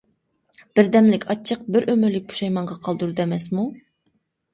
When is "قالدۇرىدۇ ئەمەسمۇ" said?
2.89-3.67